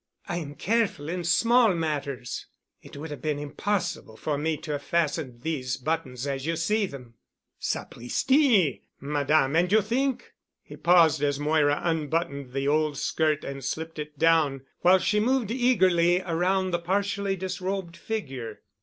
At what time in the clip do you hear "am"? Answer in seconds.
0.37-0.55